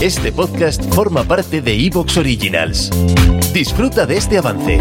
Este 0.00 0.30
podcast 0.30 0.82
forma 0.94 1.24
parte 1.24 1.60
de 1.60 1.74
Evox 1.86 2.16
Originals. 2.18 2.90
Disfruta 3.52 4.06
de 4.06 4.16
este 4.16 4.38
avance. 4.38 4.80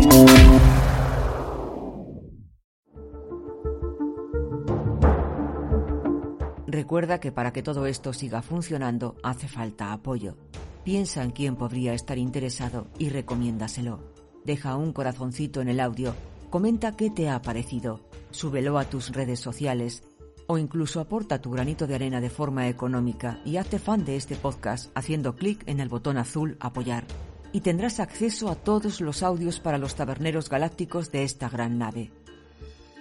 Recuerda 6.67 7.19
que 7.19 7.31
para 7.31 7.51
que 7.51 7.63
todo 7.63 7.87
esto 7.87 8.13
siga 8.13 8.43
funcionando 8.43 9.15
hace 9.23 9.47
falta 9.47 9.91
apoyo. 9.91 10.37
Piensa 10.83 11.23
en 11.23 11.31
quién 11.31 11.55
podría 11.55 11.93
estar 11.93 12.19
interesado 12.19 12.87
y 12.99 13.09
recomiéndaselo. 13.09 14.13
Deja 14.45 14.75
un 14.75 14.93
corazoncito 14.93 15.61
en 15.61 15.69
el 15.69 15.79
audio, 15.79 16.13
comenta 16.51 16.95
qué 16.95 17.09
te 17.09 17.29
ha 17.29 17.41
parecido, 17.41 18.01
súbelo 18.29 18.77
a 18.77 18.85
tus 18.85 19.11
redes 19.11 19.39
sociales 19.39 20.03
o 20.47 20.57
incluso 20.57 20.99
aporta 20.99 21.41
tu 21.41 21.51
granito 21.51 21.85
de 21.85 21.95
arena 21.95 22.21
de 22.21 22.29
forma 22.29 22.67
económica 22.67 23.39
y 23.45 23.57
hazte 23.57 23.79
fan 23.79 24.05
de 24.05 24.15
este 24.15 24.35
podcast 24.35 24.91
haciendo 24.95 25.35
clic 25.35 25.63
en 25.67 25.79
el 25.79 25.89
botón 25.89 26.17
azul 26.17 26.57
Apoyar. 26.59 27.05
Y 27.51 27.61
tendrás 27.61 27.99
acceso 27.99 28.49
a 28.49 28.55
todos 28.55 29.01
los 29.01 29.23
audios 29.23 29.59
para 29.59 29.77
los 29.77 29.95
taberneros 29.95 30.49
galácticos 30.49 31.11
de 31.11 31.23
esta 31.23 31.49
gran 31.49 31.77
nave. 31.77 32.11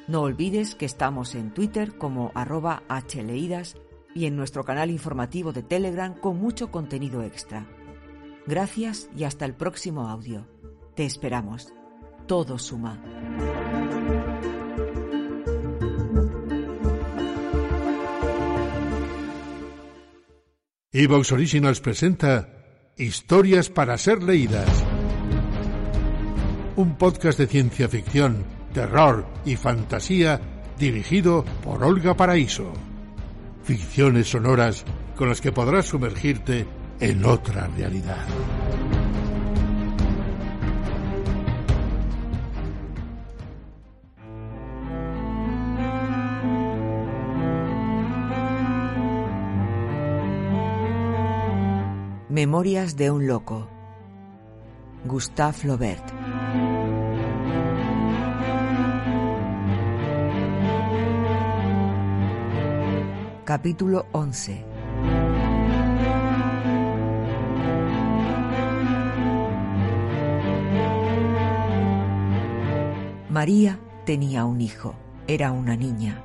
No 0.08 0.22
olvides 0.22 0.74
que 0.74 0.86
estamos 0.86 1.34
en 1.34 1.52
Twitter 1.52 1.96
como 1.96 2.30
arroba 2.34 2.82
hleidas 2.88 3.76
y 4.14 4.26
en 4.26 4.36
nuestro 4.36 4.64
canal 4.64 4.90
informativo 4.90 5.52
de 5.52 5.62
Telegram 5.62 6.14
con 6.14 6.38
mucho 6.38 6.70
contenido 6.70 7.22
extra. 7.22 7.66
Gracias 8.46 9.10
y 9.16 9.24
hasta 9.24 9.44
el 9.44 9.54
próximo 9.54 10.08
audio. 10.08 10.46
Te 10.94 11.04
esperamos. 11.04 11.74
Todo 12.26 12.58
suma. 12.58 13.02
Evox 20.98 21.30
Originals 21.32 21.80
presenta 21.82 22.48
Historias 22.96 23.68
para 23.68 23.98
ser 23.98 24.22
leídas. 24.22 24.66
Un 26.74 26.96
podcast 26.96 27.38
de 27.38 27.46
ciencia 27.46 27.86
ficción, 27.86 28.46
terror 28.72 29.26
y 29.44 29.56
fantasía 29.56 30.40
dirigido 30.78 31.44
por 31.62 31.84
Olga 31.84 32.14
Paraíso. 32.14 32.72
Ficciones 33.62 34.30
sonoras 34.30 34.86
con 35.16 35.28
las 35.28 35.42
que 35.42 35.52
podrás 35.52 35.84
sumergirte 35.84 36.66
en 36.98 37.26
otra 37.26 37.68
realidad. 37.76 38.24
Memorias 52.36 52.96
de 52.98 53.10
un 53.10 53.26
loco. 53.26 53.66
Gustave 55.06 55.54
Flaubert. 55.54 56.04
Capítulo 63.42 64.04
11. 64.12 64.66
María 73.30 73.80
tenía 74.04 74.44
un 74.44 74.60
hijo. 74.60 74.94
Era 75.26 75.52
una 75.52 75.74
niña. 75.74 76.22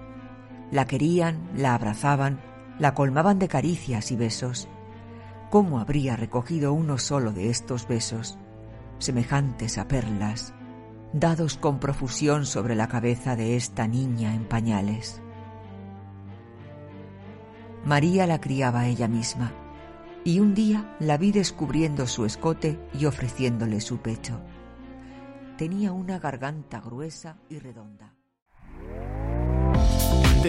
La 0.71 0.85
querían, 0.87 1.39
la 1.55 1.73
abrazaban, 1.73 2.41
la 2.79 2.93
colmaban 2.93 3.39
de 3.39 3.47
caricias 3.47 4.11
y 4.11 4.17
besos. 4.17 4.67
¿Cómo 5.51 5.79
habría 5.79 6.15
recogido 6.15 6.71
uno 6.71 6.97
solo 6.97 7.33
de 7.33 7.49
estos 7.49 7.85
besos, 7.85 8.37
semejantes 8.99 9.77
a 9.77 9.85
perlas, 9.85 10.53
dados 11.11 11.57
con 11.57 11.77
profusión 11.77 12.45
sobre 12.45 12.73
la 12.73 12.87
cabeza 12.87 13.35
de 13.35 13.57
esta 13.57 13.85
niña 13.85 14.33
en 14.33 14.45
pañales? 14.45 15.21
María 17.83 18.25
la 18.27 18.39
criaba 18.39 18.87
ella 18.87 19.09
misma, 19.09 19.51
y 20.23 20.39
un 20.39 20.55
día 20.55 20.95
la 21.01 21.17
vi 21.17 21.33
descubriendo 21.33 22.07
su 22.07 22.23
escote 22.23 22.79
y 22.97 23.03
ofreciéndole 23.03 23.81
su 23.81 23.97
pecho. 23.97 24.39
Tenía 25.57 25.91
una 25.91 26.17
garganta 26.17 26.79
gruesa 26.79 27.35
y 27.49 27.59
redonda. 27.59 28.20